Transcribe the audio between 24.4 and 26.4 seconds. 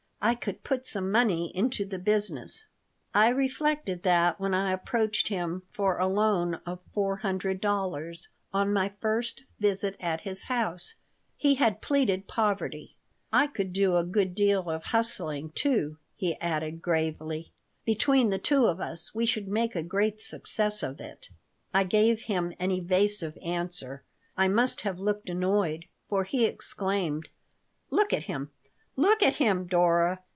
must have looked annoyed, for